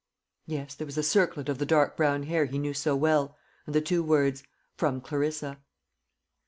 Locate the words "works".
4.03-4.41